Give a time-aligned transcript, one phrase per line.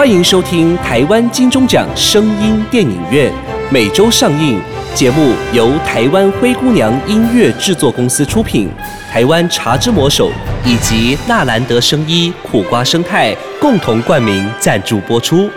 [0.00, 3.30] 欢迎收听台湾金钟奖声音电影院，
[3.70, 4.58] 每周上映。
[4.94, 8.70] 节目由台湾灰姑娘音乐制作公司出品，
[9.12, 10.30] 台湾茶之魔手
[10.64, 15.50] 以及纳兰德声衣苦瓜生态共同冠名赞助播出。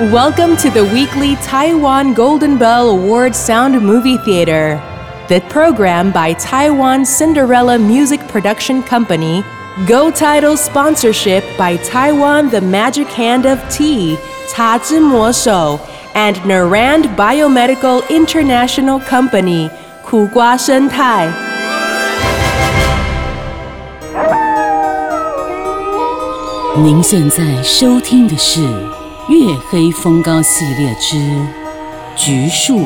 [0.00, 4.80] Welcome to the weekly Taiwan Golden Bell Award Sound Movie Theater.
[5.28, 9.44] The program by Taiwan Cinderella Music Production Company.
[9.87, 14.17] Go Title sponsorship by Taiwan The Magic Hand of Tea,
[14.49, 15.79] 茶之魔手
[16.13, 19.69] and Narand Biomedical International Company,
[20.01, 21.29] 苦瓜生态。
[26.77, 28.59] 您现在收听的是《
[29.29, 31.15] 月黑风高》系列之《
[32.15, 32.79] 橘树》。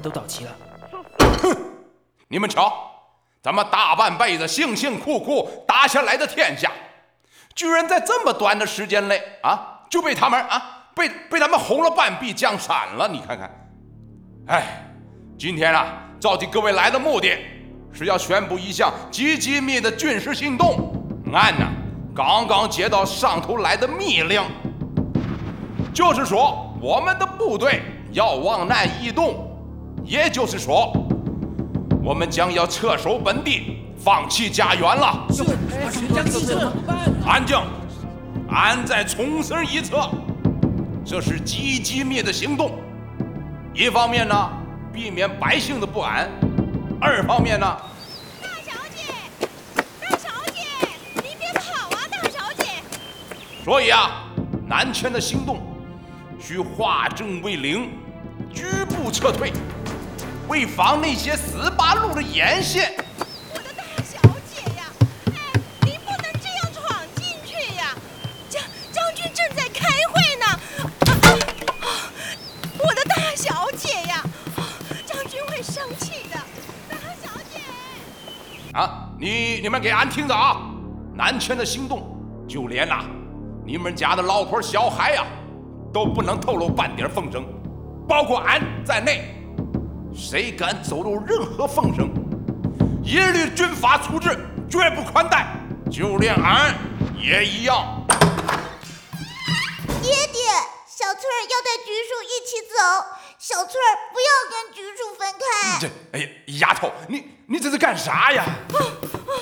[0.00, 0.50] 都到齐了。
[1.42, 1.56] 哼
[2.28, 2.72] 你们瞧，
[3.42, 6.70] 咱们大半辈子辛辛苦苦打下来的天下，
[7.54, 13.06] 居然在这么短的时间内啊，就被他们啊，被被他们轰了半壁江山了。
[13.06, 13.50] 你看看，
[14.48, 14.82] 哎，
[15.38, 15.86] 今天啊，
[16.18, 17.38] 召集各位来的目的，
[17.92, 20.92] 是要宣布一项极机密的军事行动。
[21.32, 21.66] 俺呢，
[22.14, 24.42] 刚刚接到上头来的密令，
[25.94, 29.45] 就是说我们的部队要往南移动，
[30.06, 30.92] 也就是说。
[32.02, 35.26] 我们将要撤守本地，放弃家园了。
[35.28, 35.42] 是
[37.26, 37.58] 安静，
[38.48, 39.96] 俺再重申一次，
[41.04, 42.78] 这是积极灭的行动。
[43.74, 44.48] 一方面呢，
[44.92, 46.28] 避免百姓的不安；
[47.00, 47.76] 二方面呢，
[48.40, 49.12] 大小姐，
[50.00, 50.60] 大小姐，
[51.16, 52.66] 你别跑啊，大小姐！
[53.64, 54.24] 所以啊，
[54.64, 55.60] 南迁的行动
[56.38, 57.90] 需化整为零，
[58.54, 59.52] 局部撤退，
[60.48, 62.94] 为防那些十八路的沿线。
[63.52, 64.18] 我的大小
[64.48, 64.84] 姐呀，
[65.26, 67.94] 哎，您不能这样闯进去呀！
[68.48, 68.62] 将
[68.92, 70.46] 将军正在开会呢。
[71.80, 71.88] 啊！
[72.78, 74.22] 我的大小姐呀，
[74.56, 74.62] 啊
[75.04, 76.36] 将军会生气的。
[76.88, 77.60] 大小姐，
[78.72, 80.70] 啊，你你们给俺听着啊！
[81.12, 83.04] 南迁的行动，就连呐、
[83.64, 85.24] 你们家的老婆小孩呀、
[85.92, 87.44] 都不能透露半点风声，
[88.06, 89.35] 包括俺在内，
[90.16, 92.10] 谁敢走漏任何风声，
[93.04, 94.34] 一律军法处置，
[94.68, 95.46] 绝不宽待。
[95.92, 96.74] 就连俺
[97.16, 98.02] 也一样。
[100.02, 100.40] 爹爹，
[100.86, 102.74] 小翠儿要带橘树一起走，
[103.38, 105.78] 小翠儿不要跟橘树分开。
[105.80, 106.26] 这，哎呀，
[106.70, 108.42] 丫头，你你这是干啥呀？
[108.42, 109.32] 啊啊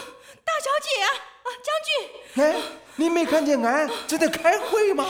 [0.44, 1.08] 大小姐啊，
[1.44, 2.56] 啊，将军，哎，
[2.96, 5.06] 你没看见俺正在开会吗？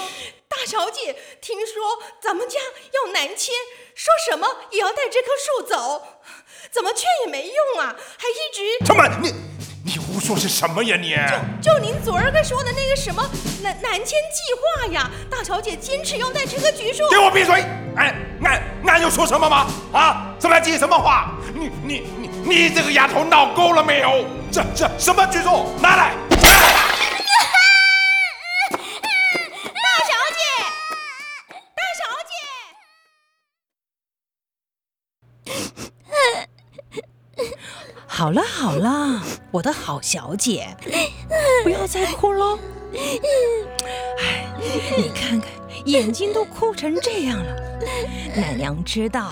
[0.46, 1.74] 大小姐，听说
[2.22, 3.52] 咱们家要南迁，
[3.94, 6.02] 说什么也要带这棵树走，
[6.70, 9.32] 怎么劝也没用啊，还一直他妈，你
[9.84, 11.14] 你胡说些什么呀你？
[11.62, 13.24] 就就您昨儿个说的那个什么
[13.62, 14.40] 南南迁计
[14.80, 17.08] 划呀，大小姐坚持要带这棵橘树。
[17.08, 17.64] 给我闭嘴！
[17.96, 18.12] 俺
[18.42, 19.68] 俺俺有说什么吗？
[19.92, 21.32] 啊，什么计什么话？
[21.54, 24.26] 你你你你这个丫头闹够了没有？
[24.50, 25.72] 这这什么橘树？
[25.80, 26.14] 拿来！
[26.30, 26.38] 大
[30.00, 30.42] 小姐，
[31.76, 32.34] 大小姐，
[38.24, 39.20] 好了好了，
[39.50, 40.66] 我的好小姐，
[41.62, 42.58] 不要再哭喽。
[44.18, 44.46] 哎，
[44.96, 45.42] 你看看，
[45.84, 47.54] 眼睛都哭成这样了。
[48.34, 49.30] 奶娘知道，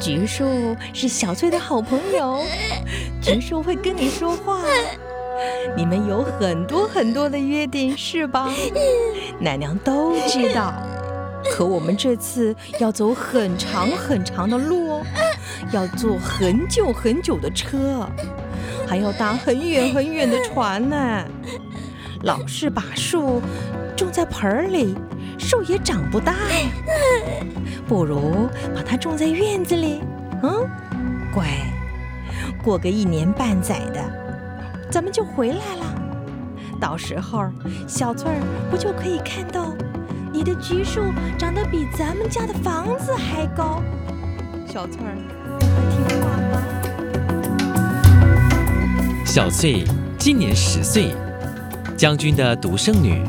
[0.00, 2.42] 橘树是小翠的好朋友，
[3.20, 4.62] 橘树会跟你说话。
[5.76, 8.50] 你们有很多很多的约定，是吧？
[9.38, 10.72] 奶娘都知道。
[11.48, 14.85] 可我们这次要走很长很长的路哦，
[15.72, 18.08] 要坐很久很久的车，
[18.86, 21.24] 还要搭很远很远的船呢。
[22.22, 23.42] 老是把树
[23.96, 24.96] 种在盆儿里，
[25.38, 26.68] 树也长不大呀。
[27.86, 30.00] 不如把它种在院子里，
[30.42, 30.68] 嗯，
[31.34, 31.46] 乖。
[32.62, 34.00] 过个一年半载的，
[34.90, 36.02] 咱们就回来了。
[36.80, 37.46] 到时候，
[37.86, 38.40] 小翠儿
[38.70, 39.74] 不就可以看到
[40.32, 41.00] 你的橘树
[41.38, 43.82] 长得比咱们家的房子还高。
[44.76, 46.60] 小翠儿，你会听话吗？
[49.24, 49.82] 小翠
[50.18, 51.08] 今年十岁，
[51.96, 53.22] 将军的独生女，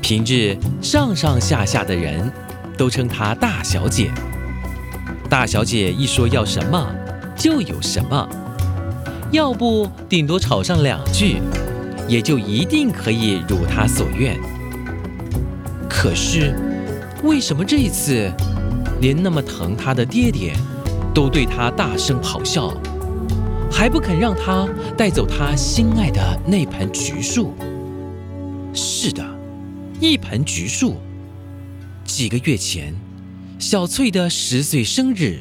[0.00, 2.30] 平日上上下下的人
[2.78, 4.12] 都称她大小姐。
[5.28, 6.94] 大小姐一说要什么，
[7.34, 8.28] 就有什么，
[9.32, 11.42] 要不顶多吵上两句，
[12.06, 14.38] 也就一定可以如她所愿。
[15.90, 16.54] 可是，
[17.24, 18.30] 为什么这一次，
[19.00, 20.54] 连那么疼她的爹爹，
[21.14, 22.72] 都对她大声咆哮，
[23.70, 27.54] 还不肯让她带走她心爱的那盆橘树？
[28.74, 29.24] 是的，
[30.00, 30.96] 一盆橘树。
[32.04, 32.94] 几个月前，
[33.58, 35.40] 小翠的十岁生日，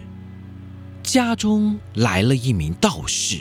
[1.04, 3.38] 家中来了一名道士。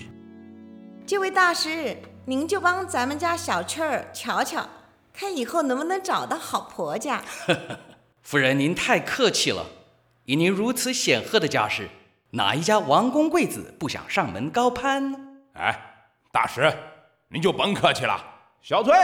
[1.07, 1.97] 这位大师，
[2.27, 4.69] 您就帮咱们家小翠儿瞧瞧，
[5.13, 7.23] 看以后能不能找到好婆家。
[8.23, 9.67] 夫人，您太客气了。
[10.31, 11.89] 以您如此显赫的家世，
[12.31, 15.19] 哪一家王公贵子不想上门高攀呢？
[15.55, 15.77] 哎，
[16.31, 16.73] 大师，
[17.27, 18.25] 您就甭客气了。
[18.63, 18.95] 小翠，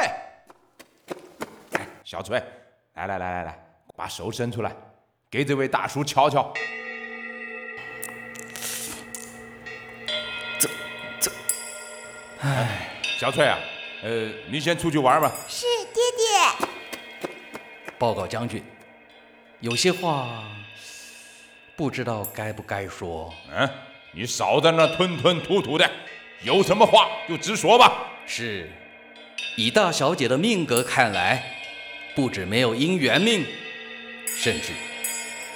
[1.72, 2.40] 哎，小翠，
[2.94, 3.58] 来来来来来，
[3.96, 4.72] 把手伸出来，
[5.28, 6.54] 给这位大叔瞧瞧。
[10.60, 10.68] 这
[11.18, 11.32] 这，
[12.38, 13.58] 哎，小翠啊，
[14.04, 15.32] 呃，您先出去玩吧。
[15.48, 16.68] 是爹爹。
[17.98, 18.62] 报告将军，
[19.58, 20.44] 有些话
[21.76, 23.32] 不知道该不该说。
[23.54, 23.68] 嗯，
[24.12, 25.88] 你少在那吞吞吐吐的，
[26.42, 28.10] 有什么话就直说吧。
[28.26, 28.70] 是，
[29.56, 31.42] 以大小姐的命格看来，
[32.14, 33.44] 不止没有姻缘命，
[34.34, 34.72] 甚至，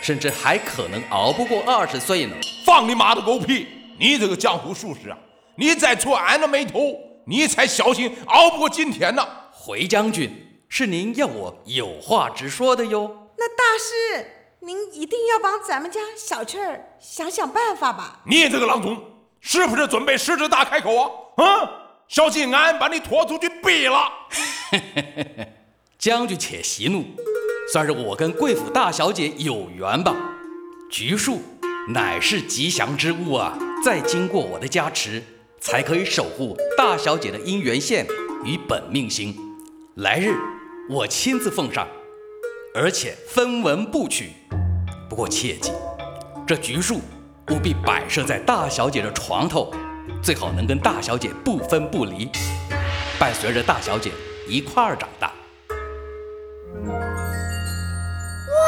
[0.02, 2.36] 甚至还可能熬不过二十岁呢。
[2.66, 3.66] 放你妈的狗屁！
[3.98, 5.18] 你这个江湖术士啊，
[5.56, 6.96] 你再戳俺的眉头，
[7.26, 9.26] 你才小心熬不过今天呢。
[9.52, 10.30] 回将军，
[10.68, 13.28] 是您要我有话直说的哟。
[13.36, 18.20] 那大师，您一定要帮咱们家小翠儿想想办法吧。
[18.26, 19.02] 你这个郎中，
[19.40, 20.94] 是不是准备狮子大开口
[21.36, 21.44] 啊？
[21.44, 21.70] 啊！
[22.08, 24.12] 小心俺把你拖出去毙了！
[25.98, 27.04] 将军且息怒，
[27.72, 30.14] 算是我跟贵府大小姐有缘吧。
[30.90, 31.40] 橘树
[31.88, 35.22] 乃是吉祥之物啊，再经过我的加持，
[35.58, 38.06] 才可以守护大小姐的姻缘线
[38.44, 39.34] 与本命星。
[39.94, 40.34] 来日
[40.90, 41.88] 我亲自奉上，
[42.74, 44.32] 而且分文不取。
[45.10, 45.72] 不过切记，
[46.46, 47.00] 这橘树
[47.50, 49.74] 务必摆设在大小姐的床头。
[50.22, 52.30] 最好能跟大小姐不分不离，
[53.18, 54.12] 伴随着大小姐
[54.46, 55.32] 一块儿长大。
[58.46, 58.62] 哇，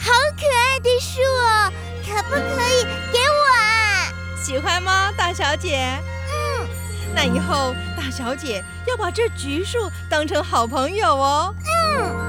[0.00, 1.70] 好可爱的树哦！
[2.04, 2.82] 可不可以
[3.12, 4.10] 给我啊？
[4.42, 5.96] 喜欢吗，大小姐？
[6.32, 6.66] 嗯。
[7.14, 11.54] 那以后大小姐要把这橘树当成好朋友哦。
[11.64, 12.27] 嗯。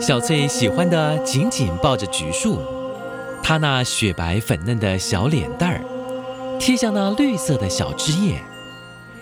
[0.00, 2.58] 小翠喜欢的紧紧抱着橘树，
[3.42, 5.84] 她那雪白粉嫩的小脸蛋儿。
[6.58, 8.40] 贴向那绿色的小枝叶，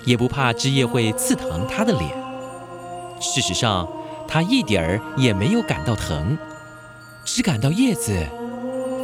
[0.05, 2.11] 也不怕枝叶会刺疼她的脸。
[3.21, 3.89] 事实上，
[4.29, 6.39] 她一点儿也没有感到疼，
[7.25, 8.17] 只感到叶子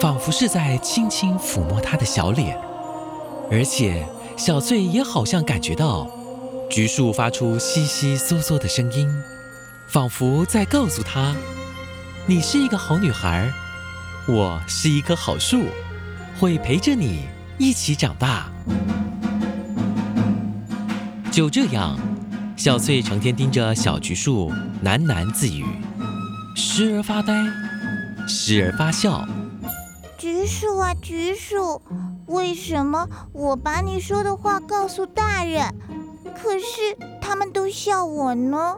[0.01, 2.57] 仿佛是在轻轻抚摸她的小脸。
[3.51, 4.07] 而且，
[4.37, 6.09] 小翠也好像感觉到
[6.71, 9.09] 橘树发出悉悉嗦嗦的声音，
[9.89, 11.35] 仿佛在告诉她
[12.27, 13.53] ：“你是一个好女孩，
[14.27, 15.65] 我是一棵好树，
[16.41, 18.51] 会陪着你。”一起长大，
[21.31, 21.97] 就这样，
[22.57, 24.51] 小翠成天盯着小橘树
[24.83, 25.65] 喃喃自语，
[26.57, 27.33] 时而发呆，
[28.27, 29.25] 时而发笑。
[30.19, 31.81] 橘树啊，橘树，
[32.27, 35.73] 为什么我把你说的话告诉大人，
[36.35, 38.77] 可是他们都笑我呢？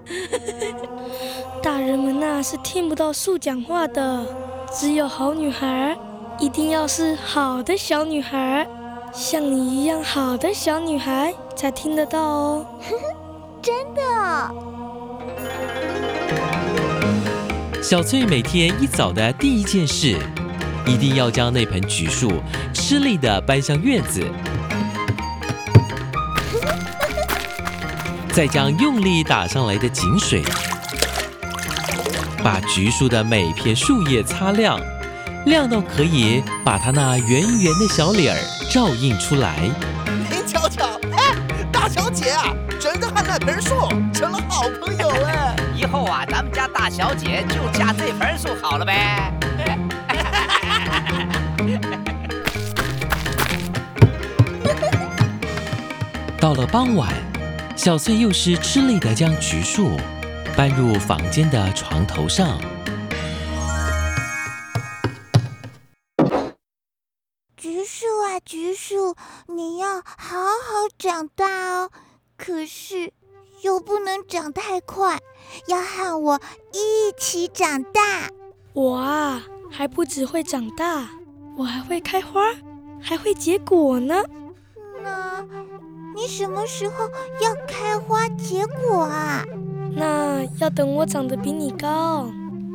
[1.61, 4.25] 大人们那是听不到树讲话的，
[4.73, 5.99] 只有好女孩。
[6.38, 8.69] 一定要是好的小女孩，
[9.11, 12.67] 像你一样好的小女孩才听得到哦。
[13.62, 14.03] 真的。
[17.83, 20.19] 小翠每天一早的第一件事，
[20.87, 22.31] 一定要将那盆橘树
[22.75, 24.23] 吃力的搬向院子，
[28.37, 30.45] 再将用力打上来的井水，
[32.45, 34.78] 把橘树的每片树叶擦亮。
[35.47, 38.38] 亮到可以把它那圆圆的小脸儿
[38.71, 39.55] 照映出来。
[40.31, 41.35] 您瞧瞧，哎，
[41.73, 43.71] 大小姐啊，真的和那盆树
[44.12, 45.57] 成了好朋友哎。
[45.75, 49.33] 以后啊，咱们家大小姐就嫁这盆树好了呗。
[56.38, 57.11] 到了傍晚，
[57.76, 59.90] 小翠又是吃力的将橘树
[60.56, 62.59] 搬入房间的床头上。
[67.56, 69.14] 橘树啊，橘树，
[69.47, 71.90] 你要好好长大哦。
[72.37, 73.12] 可是
[73.62, 75.18] 又不能长太快，
[75.68, 76.40] 要和我
[76.73, 78.30] 一起长大。
[78.73, 81.11] 我啊，还不只会长大，
[81.56, 82.40] 我还会开花，
[83.00, 84.25] 还会结果呢。
[86.17, 87.05] 那你什么时候
[87.43, 89.45] 要开花结果啊？
[89.95, 92.27] 那要等我长得比你高，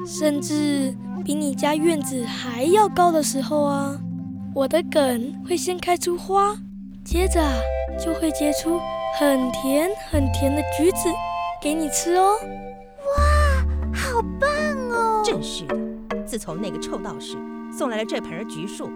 [0.06, 0.96] 甚至
[1.26, 4.00] 比你家院子还要高的时候啊。
[4.54, 6.56] 我的梗会先开出花，
[7.04, 7.42] 接着
[8.00, 8.80] 就会结出
[9.18, 11.10] 很甜很甜的橘子
[11.60, 12.36] 给你吃哦。
[13.18, 14.50] 哇，好棒
[14.92, 15.24] 哦！
[15.26, 15.76] 真是的，
[16.28, 17.38] 自从那个臭道士
[17.76, 18.92] 送来了这盆橘树，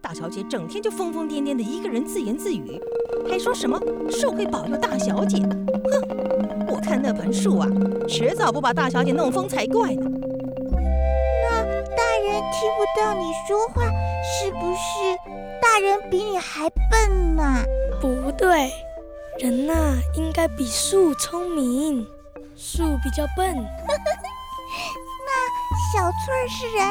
[0.00, 2.80] 大小姐整天就疯疯癫癫的一个人自言自语，
[3.28, 3.78] 还说什么
[4.10, 5.38] 树会保佑大小姐。
[5.38, 7.68] 哼，我看那盆树啊，
[8.08, 10.10] 迟早不把大小姐弄疯才怪呢。
[10.70, 11.64] 那
[11.96, 13.82] 大人听不到你说话，
[14.22, 15.16] 是不是
[15.60, 17.62] 大人比你还笨呢？
[18.00, 18.70] 不对，
[19.40, 19.74] 人呐
[20.14, 22.06] 应该比树聪明，
[22.56, 23.54] 树比较笨。
[25.26, 25.30] 那
[25.92, 26.86] 小翠儿是人，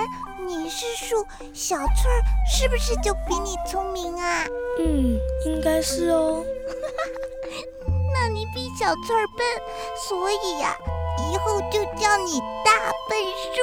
[0.47, 4.45] 你是树，小翠儿是不是就比你聪明啊？
[4.79, 6.41] 嗯，应该是哦。
[8.13, 9.45] 那你比小翠儿笨，
[10.07, 10.73] 所以呀、
[11.29, 13.19] 以后就叫你大笨
[13.51, 13.59] 树。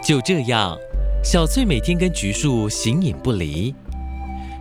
[0.02, 0.74] 就这样，
[1.22, 3.74] 小翠每天跟橘树形影不离，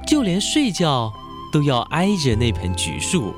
[0.06, 1.10] 就连睡觉
[1.54, 3.34] 都要挨着那盆橘树，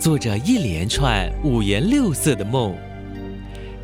[0.00, 2.76] 做着一连串五颜六色的梦。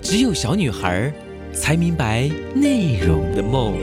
[0.03, 1.13] 只有小女孩
[1.59, 3.77] 才明白内容的梦。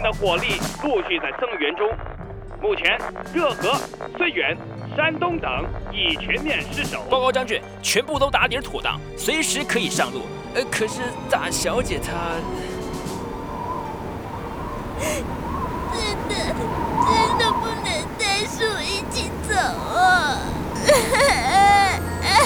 [0.00, 1.86] 军的火力陆续在增援中。
[2.62, 2.98] 目前，
[3.34, 3.78] 热河、
[4.18, 4.56] 绥远、
[4.96, 5.50] 山东等
[5.92, 7.02] 已全面失守。
[7.10, 10.22] 报告将军，全部都打点妥当，随时可以上路。
[10.54, 12.12] 呃，可是大小姐她……
[15.92, 16.34] 真的，
[17.06, 17.84] 真的不能
[18.18, 20.38] 带树一起走啊！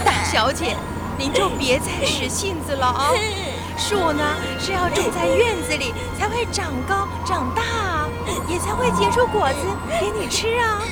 [0.05, 0.75] 大小姐，
[1.17, 3.11] 您就别再使性子了啊！
[3.77, 4.25] 树呢
[4.59, 8.09] 是要种在院子里才会长高长大啊，
[8.49, 9.59] 也才会结出果子
[10.01, 10.83] 给你吃啊。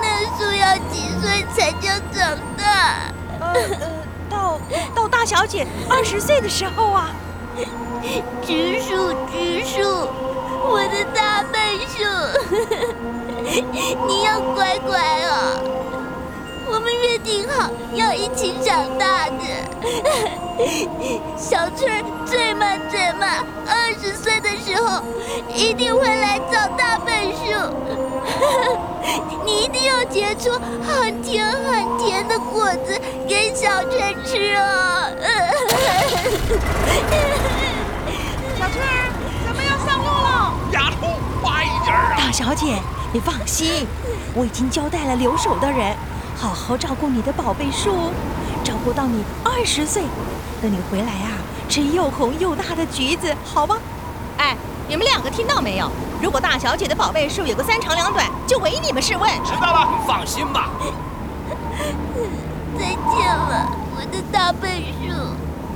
[0.00, 3.12] 那树要几岁才叫长大？
[3.40, 3.86] 呃呃，
[4.28, 4.60] 到
[4.94, 7.10] 到大小姐二十岁的时候啊。
[8.46, 10.08] 植树，植树，
[10.70, 11.98] 我的大笨树，
[14.06, 15.60] 你要乖乖哦。
[16.66, 19.69] 我们约定好要一起长大的。
[21.36, 25.02] 小翠儿最慢最慢，二十岁的时候
[25.54, 27.40] 一定会来找大笨树。
[29.44, 30.50] 你一定要结出
[30.86, 35.10] 很甜很甜的果子给小翠儿吃哦。
[38.58, 39.10] 小翠儿，
[39.46, 40.52] 咱们要上路了。
[40.72, 41.08] 丫头，
[41.42, 42.14] 快一点啊！
[42.18, 42.78] 大小姐，
[43.12, 43.86] 你放心，
[44.34, 45.96] 我已经交代了留守的人，
[46.36, 48.12] 好好照顾你的宝贝树，
[48.62, 50.04] 照顾到你二十岁。
[50.60, 51.38] 等你回来啊，
[51.68, 53.78] 吃又红又大的橘子，好吗？
[54.36, 54.56] 哎，
[54.88, 55.90] 你们两个听到没有？
[56.22, 59.30] 如果大小姐的宝贝树有个三长两短，就唯你们是问。
[59.42, 60.68] 知道了，放心吧。
[62.78, 65.08] 再见了，我的大笨树，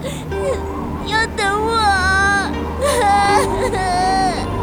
[1.11, 2.51] 要等我啊！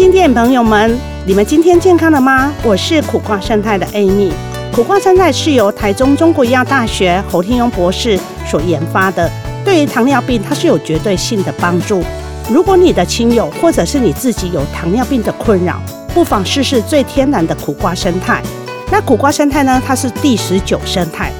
[0.00, 2.50] 听电影朋友们，你们今天健康了吗？
[2.62, 4.32] 我是苦瓜生态的 Amy。
[4.72, 9.30] 苦瓜生态是由台中中国医药大学侯天庸博士所研发的，
[9.62, 12.02] 对于糖尿病它是有绝对性的帮助。
[12.48, 15.78] 如果你的亲友或者是你自己有糖尿病的困扰，
[16.14, 18.42] 不妨试试最天然的苦瓜生态。
[18.90, 19.82] 那苦瓜生态呢？
[19.86, 21.30] 它是第十九生态，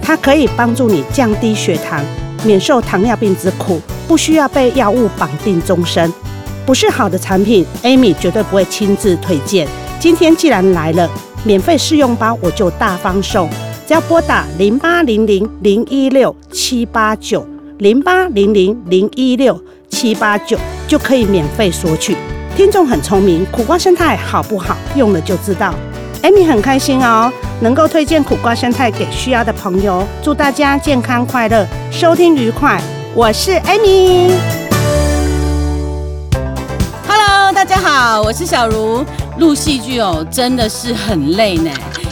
[0.00, 2.02] 它可以帮助你降低血糖，
[2.44, 6.10] 免受糖尿病之苦，不需要被药物绑定终身。
[6.66, 9.68] 不是好的产品，Amy 绝对不会亲自推荐。
[10.00, 11.08] 今天既然来了，
[11.44, 13.48] 免费试用包我就大方送，
[13.86, 17.46] 只要拨打零八零零零一六七八九
[17.78, 19.58] 零八零零零一六
[19.88, 20.58] 七八九
[20.88, 22.16] 就可以免费索取。
[22.56, 24.76] 听众很聪明，苦瓜生态好不好？
[24.96, 25.72] 用了就知道。
[26.22, 30.04] Amy 很开心哦，能够推荐苦瓜生态给需要的朋友。
[30.20, 32.82] 祝大家健康快乐，收听愉快。
[33.14, 34.65] 我是 Amy。
[37.98, 39.02] 好，我是小茹。
[39.38, 41.70] 录戏剧哦，真的是很累呢，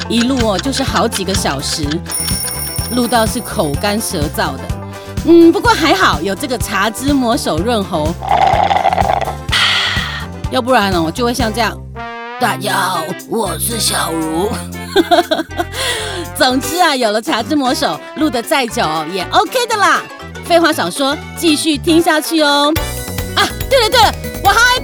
[0.09, 1.87] 一录哦就是好几个小时，
[2.93, 4.61] 录到是口干舌燥的。
[5.27, 8.15] 嗯，不过还好有这个茶汁抹手润喉，
[10.51, 11.79] 要不然哦就会像这样。
[12.41, 14.49] 大家好，我是小茹。
[16.35, 20.01] 总之啊，有了茶之魔手，录的再久也 OK 的啦。
[20.47, 22.73] 废话少说，继续听下去哦。
[23.37, 24.15] 啊，对了对了，
[24.45, 24.83] 我还有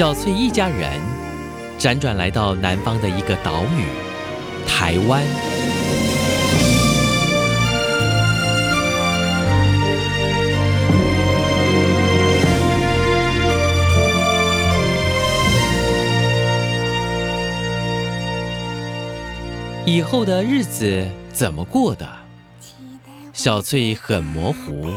[0.00, 0.98] 小翠一家人
[1.78, 3.84] 辗转来到南方的一个岛屿——
[4.66, 5.22] 台湾。
[19.84, 22.08] 以后的日子怎么过的？
[23.34, 24.90] 小翠很模糊，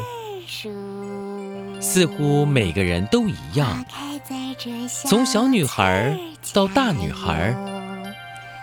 [1.82, 3.84] 似乎每个人都一样，
[5.06, 6.18] 从小女孩
[6.54, 7.56] 到大女孩，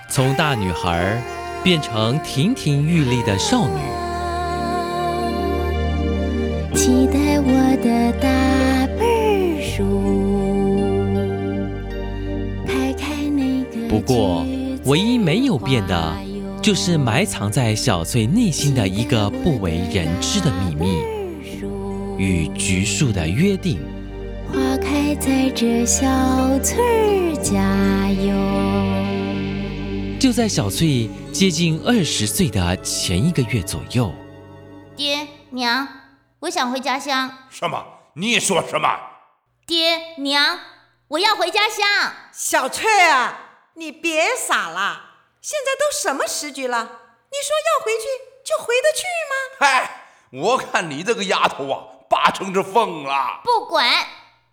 [0.08, 1.20] 从大女孩
[1.64, 3.74] 变成亭亭玉立的少女。
[6.76, 8.28] 期待我的大
[8.98, 9.82] 本书，
[12.66, 13.88] 开开那个。
[13.88, 14.46] 不过，
[14.84, 16.14] 唯一没有变的，
[16.62, 20.98] 就是埋藏在小翠内心的一个不为人知的秘密——
[22.16, 23.80] 与橘树的约定。
[25.20, 26.06] 在这小
[26.60, 28.32] 翠儿家哟。
[30.18, 34.10] 就在小翠接近二十岁的前一个月左右，
[34.96, 35.86] 爹娘，
[36.40, 37.30] 我想回家乡。
[37.50, 37.84] 什么？
[38.14, 38.88] 你说什么？
[39.66, 40.58] 爹娘，
[41.08, 41.86] 我要回家乡。
[42.32, 43.40] 小翠啊，
[43.74, 45.02] 你别傻了，
[45.42, 46.78] 现在都什么时局了？
[46.78, 48.06] 你说要回去
[48.42, 49.34] 就回得去吗？
[49.60, 49.90] 嗨，
[50.32, 53.42] 我看你这个丫头啊，八成是疯了。
[53.44, 53.86] 不管，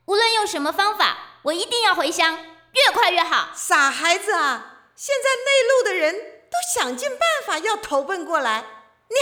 [0.08, 3.50] 无论用什么方法，我一定要回乡，越快越好。
[3.54, 8.64] 傻孩子啊，现在内陆的人都想尽办法要投奔过来，
[9.10, 9.16] 你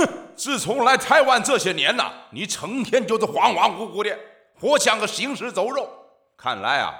[0.00, 0.06] 要……
[0.06, 4.18] 哼，自从来台湾这些年呐，你成天就是恍恍惚惚的，
[4.58, 5.86] 活像个行尸走肉。
[6.38, 6.94] 看来啊，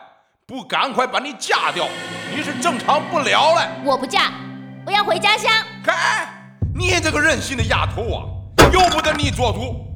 [0.46, 1.88] 不赶快把你嫁掉，
[2.30, 3.66] 你是正常不了了。
[3.82, 4.30] 我不嫁，
[4.84, 5.50] 我要回家乡。
[5.86, 6.28] 嗨，
[6.74, 8.28] 你这个任性的丫头啊，
[8.74, 9.86] 由不得你做主。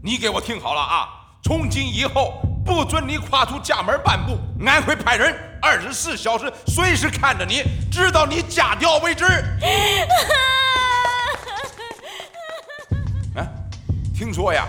[0.00, 1.08] 你给我听好了啊，
[1.42, 9.24] 从今以后不准你跨出家门半步，俺会派人二十四小时随时看着你，直到你嫁掉为止。
[13.34, 13.46] 哎，
[14.16, 14.66] 听说呀，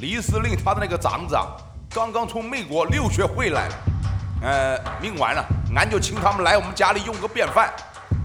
[0.00, 1.46] 李司令他的那个长子啊，
[1.88, 3.74] 刚刚从美国留学回来了。
[4.42, 5.42] 呃，明晚呢，
[5.74, 7.72] 俺就请他们来我们家里用个便饭，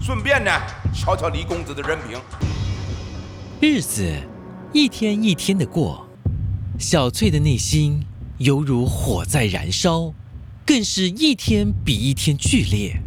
[0.00, 0.50] 顺便呢，
[0.94, 2.18] 瞧瞧李公子的人品。
[3.60, 4.14] 日子
[4.72, 6.06] 一天一天的过，
[6.78, 8.06] 小翠的内心
[8.38, 10.12] 犹如火在燃烧，
[10.66, 13.00] 更是一天比一天剧烈。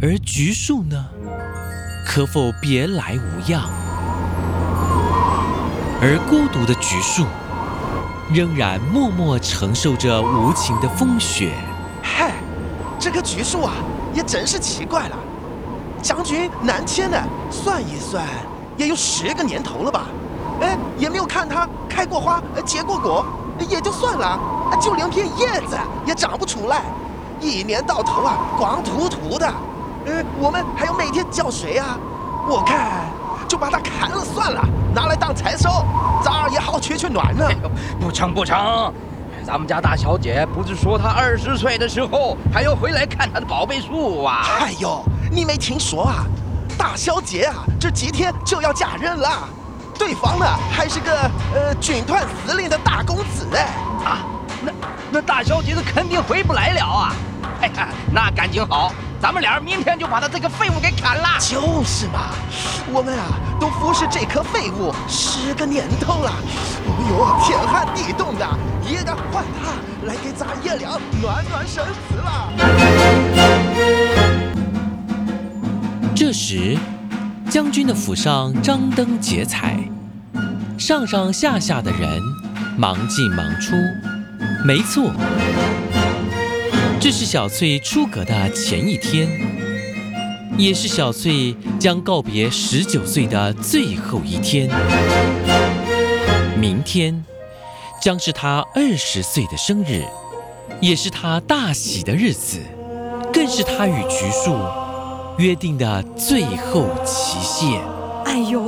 [0.00, 1.06] 而橘树呢，
[2.06, 3.68] 可否别来无恙？
[6.00, 7.26] 而孤独的橘树，
[8.32, 11.52] 仍然默默承受着无情的风雪。
[12.00, 12.34] 嗨，
[13.00, 13.74] 这棵橘树啊，
[14.14, 15.18] 也真是奇怪了。
[16.00, 18.24] 将军南迁呢，算一算，
[18.76, 20.06] 也有十个年头了吧？
[20.60, 23.26] 哎，也没有看它开过花、结过果，
[23.68, 24.38] 也就算了，
[24.80, 26.82] 就连片叶子也长不出来，
[27.40, 29.46] 一年到头啊，光秃秃的。
[30.06, 31.98] 呃，我们还要每天浇水啊。
[32.46, 33.06] 我看
[33.48, 34.62] 就把它砍了算了，
[34.94, 35.84] 拿来当柴烧，
[36.22, 37.48] 咱二爷好取取暖呢。
[37.98, 38.92] 不成不成，
[39.46, 44.44] 咱们家大小姐不是说她二十岁的时候还要回来看她的宝贝树啊？
[44.60, 46.26] 哎呦，你没听说啊？
[46.76, 49.48] 大小姐啊，这几天就要嫁人了，
[49.98, 53.68] 对方呢还是个呃军团司令的大公子哎。
[54.04, 54.18] 啊，
[54.62, 54.72] 那
[55.10, 57.14] 那大小姐子肯定回不来了啊！
[57.60, 61.38] 哎呀， 那感情好，咱们俩明天就把他这个废物给砍了。
[61.40, 62.34] 就是嘛，
[62.92, 63.24] 我们啊
[63.58, 66.30] 都服侍这颗废物十个年头了，
[66.86, 68.46] 哦呦，天寒地冻的，
[68.86, 69.72] 也得换他
[70.06, 72.50] 来给咱爷俩暖暖身子了。
[76.14, 76.76] 这时，
[77.50, 79.78] 将军的府上张灯结彩，
[80.78, 82.20] 上上下下的人
[82.76, 83.74] 忙进忙出。
[84.64, 85.12] 没错，
[87.00, 89.28] 这是小翠出阁的前一天，
[90.56, 94.68] 也是小翠将告别十九岁的最后一天。
[96.58, 97.24] 明天
[98.02, 100.02] 将是她二十岁的生日，
[100.80, 102.58] 也是她大喜的日子，
[103.32, 104.56] 更是她与橘树
[105.38, 107.82] 约定的最后期限。
[108.24, 108.60] 哎呦，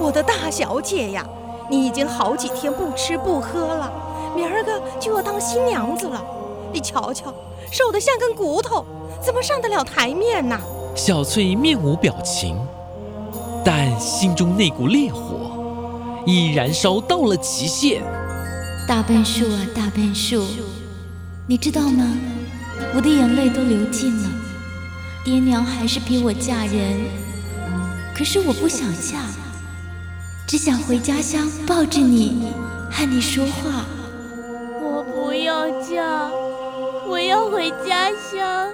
[0.00, 1.24] 我的大小姐呀，
[1.70, 3.92] 你已经好几天不吃不喝了，
[4.34, 6.22] 明儿个就要当新娘子了。
[6.72, 7.32] 你瞧瞧，
[7.70, 8.84] 瘦得像根骨头，
[9.20, 10.58] 怎么上得了台面呢？
[10.96, 12.56] 小翠面无表情，
[13.64, 15.52] 但心中那股烈火
[16.26, 18.02] 已燃烧到了极限。
[18.88, 20.44] 大笨树啊，大笨树，
[21.46, 22.04] 你知道吗？
[22.94, 24.28] 我的眼泪都流尽了。
[25.22, 26.98] 爹娘还是逼我嫁人，
[28.16, 29.18] 可是我不想嫁，
[30.46, 32.50] 只想回家乡抱着你，
[32.90, 33.84] 和你说话。
[34.80, 36.30] 我不要嫁，
[37.06, 38.72] 我要回家乡，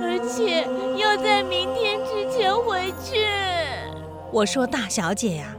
[0.00, 0.66] 而且
[0.98, 3.26] 要在明天之前回去。
[4.32, 5.54] 我说大小姐呀、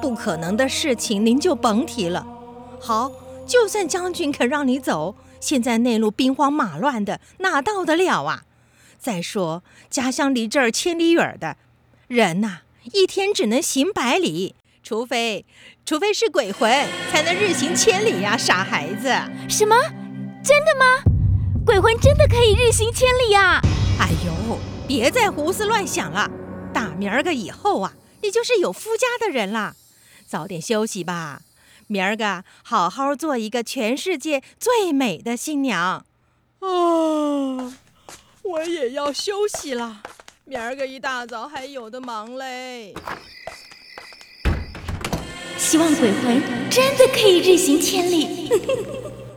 [0.00, 2.26] 不可能的事情您就甭提了。
[2.80, 3.12] 好，
[3.46, 8.44] 就算将军肯让你走，现在内陆兵荒马乱的，哪到得了啊？
[9.06, 11.56] 再说家乡离这儿千里远的，
[12.08, 15.46] 人呐、一天只能行百里，除非
[15.84, 16.68] 除非是鬼魂，
[17.12, 19.14] 才能日行千里呀、傻孩子。
[19.48, 19.76] 什么？
[20.42, 21.04] 真的吗？
[21.64, 23.60] 鬼魂真的可以日行千里呀、
[24.00, 26.28] 哎呦，别再胡思乱想了，
[26.74, 29.76] 大明儿个以后啊，你就是有夫家的人了，
[30.26, 31.42] 早点休息吧。
[31.86, 36.04] 明儿个好好做一个全世界最美的新娘。
[36.58, 37.78] 啊，
[38.48, 40.02] 我也要休息了，
[40.44, 42.94] 明儿个一大早还有的忙嘞。
[45.58, 48.48] 希望鬼魂真的可以日行千里。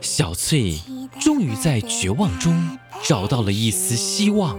[0.00, 0.78] 小翠
[1.18, 4.56] 终于在绝望中找到了一丝希望。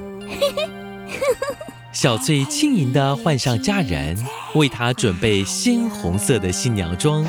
[1.94, 4.18] 小翠轻盈地换上家人
[4.56, 7.26] 为她准备鲜红色的新娘妆，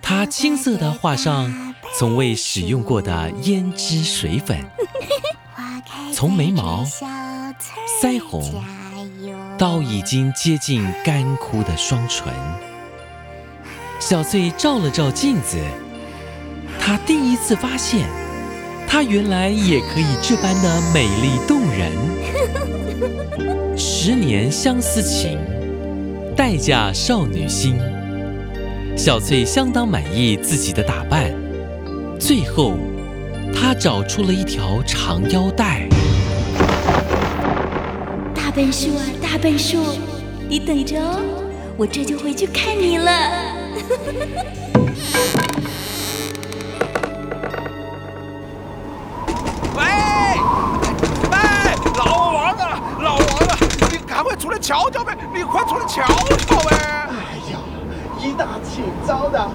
[0.00, 4.64] 她青涩地画上从未使用过的胭脂水粉，
[6.16, 6.82] 从眉毛、
[8.00, 8.42] 腮红
[9.58, 12.32] 到已经接近干枯的双唇。
[14.00, 15.58] 小翠照了照镜子，
[16.80, 18.08] 她第一次发现，
[18.88, 21.92] 她原来也可以这般的美丽动人。
[23.76, 25.38] 十年相思情，
[26.34, 27.78] 待嫁少女心。
[28.96, 31.30] 小翠相当满意自己的打扮，
[32.18, 32.72] 最后，
[33.58, 35.88] 她找出了一条长腰带。
[38.34, 39.78] 大笨树啊，大笨树，
[40.46, 41.18] 你等着哦，
[41.78, 43.10] 我这就回去看你了。
[49.74, 49.82] 喂，
[51.30, 51.38] 喂，
[51.96, 53.58] 老王啊，老王啊，
[53.90, 55.16] 你赶快出来瞧瞧呗！
[55.34, 56.76] 你快出来瞧瞧呗！
[57.08, 57.14] 哎
[57.50, 57.58] 呀，
[58.20, 59.50] 一大清早的，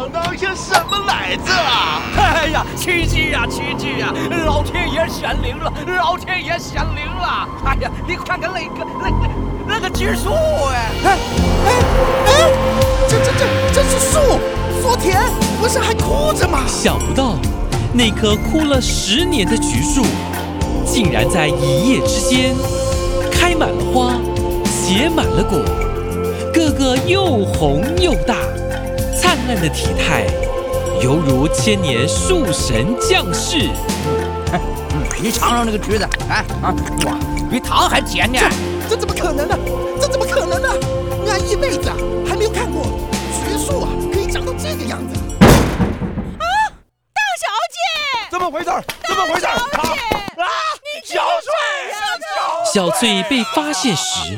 [0.00, 2.00] 呃，嚷嚷些什么来着啊？
[2.16, 4.10] 哎呀，奇迹呀，奇迹呀！
[4.46, 7.46] 老天爷显灵了，老天爷显灵了！
[7.66, 10.30] 哎呀，你看看那个那那那个橘树
[10.72, 10.90] 哎！
[11.04, 11.18] 哎
[11.66, 11.72] 哎
[12.26, 12.50] 哎，
[13.08, 14.38] 这这这这是树，
[14.80, 15.20] 福田
[15.60, 16.60] 不是还枯着吗？
[16.66, 17.34] 想不到，
[17.92, 20.06] 那棵枯了十年的橘树，
[20.86, 22.54] 竟然在一夜之间
[23.30, 24.14] 开满了花，
[24.64, 25.58] 结满了果，
[26.54, 28.36] 个个又红又大，
[29.30, 30.26] 灿烂的体态，
[31.00, 33.70] 犹如千年树神降世。
[35.22, 36.74] 你尝尝那个橘子，哎啊，
[37.06, 37.16] 哇，
[37.48, 38.40] 比糖还甜呢！
[38.88, 39.56] 这怎么可能呢？
[40.00, 40.68] 这怎么可能呢？
[41.28, 41.94] 俺一辈子啊
[42.28, 42.82] 还没有看过
[43.46, 45.20] 橘树啊可以长到这个样子。
[45.44, 46.44] 啊
[47.14, 48.70] 大小姐，怎么回事？
[49.06, 49.46] 怎么回事？
[49.46, 50.44] 啊啊！
[51.04, 54.36] 小翠，小翠被发现时，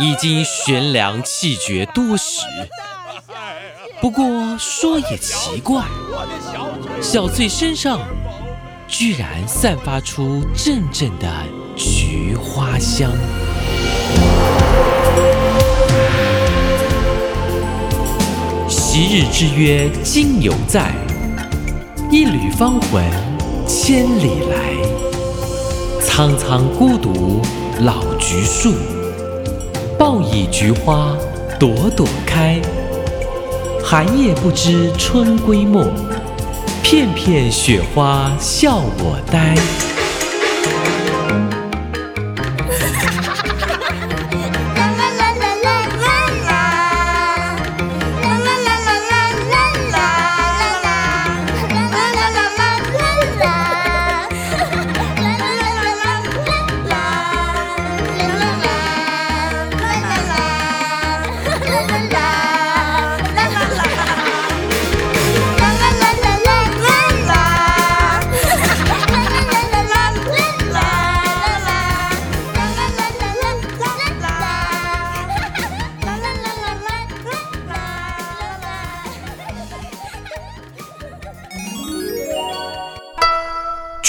[0.00, 2.42] 已经悬梁气绝多时。
[4.02, 5.84] 不过说也奇怪，
[7.00, 8.00] 小翠身上
[8.88, 11.28] 居然散发出阵阵的
[11.76, 13.12] 菊花香。
[18.68, 20.90] 昔日之约今犹在，
[22.10, 23.04] 一缕芳魂
[23.68, 24.74] 千里来。
[26.00, 27.40] 苍苍孤独
[27.82, 28.74] 老橘树，
[29.96, 31.16] 抱以菊花
[31.56, 32.60] 朵朵开。
[33.84, 35.92] 寒夜不知春归梦，
[36.82, 39.54] 片片雪花笑我呆。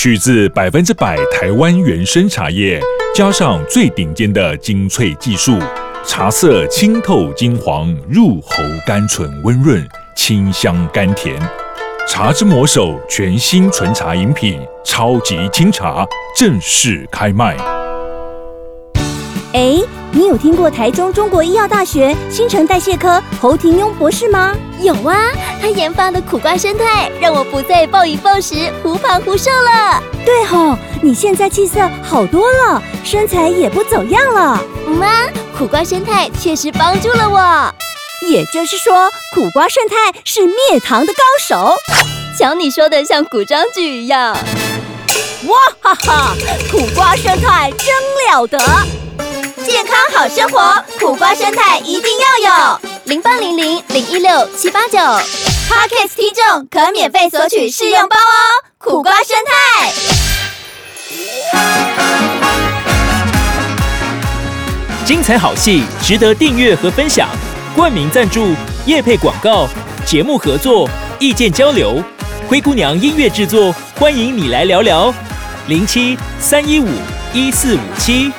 [0.03, 2.77] 取自百分之百台湾原生茶叶，
[3.15, 5.57] 加上最顶尖的精粹技术，
[6.05, 9.81] 茶色清透金黄，入喉甘醇温润，
[10.13, 11.41] 清香甘甜。
[12.05, 16.05] 茶之魔手全新纯茶饮品，超级清茶
[16.37, 17.55] 正式开卖。
[19.53, 19.77] 哎，
[20.15, 24.55] 你有听过台中中国医药大学新陈代谢科侯廷庸博士吗？
[24.79, 25.17] 有啊，
[25.59, 30.03] 他研发的苦瓜生态让我不再暴饮暴食、忽胖忽瘦了。
[30.23, 34.63] 对吼，你现在气色好多了，身材也不走样了。
[34.85, 37.75] 妈，苦瓜生态确实帮助了我。
[38.29, 41.75] 也就是说，苦瓜生态是灭糖的高手。
[42.37, 44.37] 瞧你说的像古装剧一样。
[45.47, 46.35] 哇哈哈，
[46.71, 47.87] 苦瓜生态真
[48.29, 48.59] 了得！
[49.73, 52.79] 健康好生活，苦瓜生态一定要有。
[53.05, 58.21] 零八零零零一六七八九，Podcast 听众可免费索取试用包哦。
[58.77, 59.91] 苦瓜生态，
[65.03, 67.27] 精彩好戏值得订阅和分享。
[67.75, 68.53] 冠名赞助、
[68.85, 69.67] 夜配广告、
[70.05, 71.99] 节目合作、意见交流，
[72.47, 75.11] 灰姑娘音乐制作，欢迎你来聊聊。
[75.65, 76.87] 零七三一五
[77.33, 78.31] 一四五七。